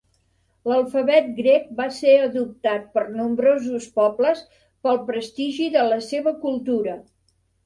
[0.69, 4.43] L'alfabet grec va ser adoptat per nombrosos pobles
[4.87, 6.99] pel prestigi de la seva cultura.